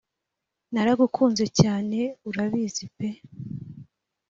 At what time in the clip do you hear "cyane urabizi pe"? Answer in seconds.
1.59-3.07